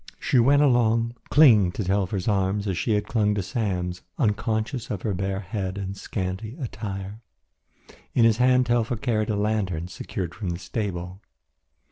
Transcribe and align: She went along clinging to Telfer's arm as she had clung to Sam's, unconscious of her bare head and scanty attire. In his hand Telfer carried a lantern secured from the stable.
She 0.19 0.39
went 0.39 0.63
along 0.63 1.13
clinging 1.29 1.73
to 1.73 1.83
Telfer's 1.83 2.27
arm 2.27 2.63
as 2.65 2.75
she 2.75 2.93
had 2.93 3.05
clung 3.05 3.35
to 3.35 3.43
Sam's, 3.43 4.01
unconscious 4.17 4.89
of 4.89 5.03
her 5.03 5.13
bare 5.13 5.41
head 5.41 5.77
and 5.77 5.95
scanty 5.95 6.55
attire. 6.59 7.21
In 8.15 8.25
his 8.25 8.37
hand 8.37 8.65
Telfer 8.65 8.95
carried 8.97 9.29
a 9.29 9.35
lantern 9.35 9.89
secured 9.89 10.33
from 10.33 10.49
the 10.49 10.57
stable. 10.57 11.21